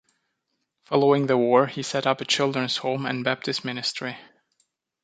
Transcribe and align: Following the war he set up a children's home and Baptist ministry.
Following 0.85 1.27
the 1.27 1.37
war 1.37 1.67
he 1.67 1.83
set 1.83 2.07
up 2.07 2.21
a 2.21 2.25
children's 2.25 2.77
home 2.77 3.05
and 3.05 3.23
Baptist 3.23 3.63
ministry. 3.63 4.17